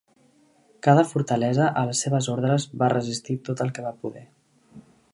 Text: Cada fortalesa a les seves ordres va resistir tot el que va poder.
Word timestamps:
Cada 0.87 1.03
fortalesa 1.09 1.69
a 1.83 1.85
les 1.91 2.01
seves 2.07 2.31
ordres 2.39 2.67
va 2.83 2.91
resistir 2.97 3.39
tot 3.51 3.65
el 3.67 3.75
que 3.77 3.89
va 3.91 3.97
poder. 4.07 4.29